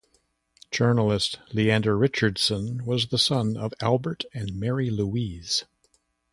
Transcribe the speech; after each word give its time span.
Journalist 0.71 1.37
Leander 1.53 1.95
Richardson 1.95 2.87
was 2.87 3.09
the 3.09 3.19
son 3.19 3.55
of 3.55 3.71
Albert 3.81 4.23
and 4.33 4.59
Mary 4.59 4.89
Louise. 4.89 5.65